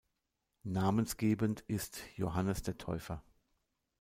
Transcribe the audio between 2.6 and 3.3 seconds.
der Täufer.